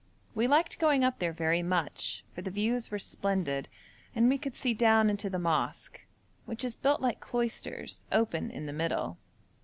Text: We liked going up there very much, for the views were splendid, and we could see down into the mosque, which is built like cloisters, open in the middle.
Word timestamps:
We 0.33 0.47
liked 0.47 0.79
going 0.79 1.03
up 1.03 1.19
there 1.19 1.31
very 1.31 1.61
much, 1.61 2.23
for 2.33 2.41
the 2.41 2.49
views 2.49 2.89
were 2.89 2.97
splendid, 2.97 3.69
and 4.15 4.27
we 4.27 4.39
could 4.39 4.57
see 4.57 4.73
down 4.73 5.11
into 5.11 5.29
the 5.29 5.37
mosque, 5.37 6.01
which 6.47 6.65
is 6.65 6.75
built 6.75 7.01
like 7.01 7.19
cloisters, 7.19 8.03
open 8.11 8.49
in 8.49 8.65
the 8.65 8.73
middle. 8.73 9.19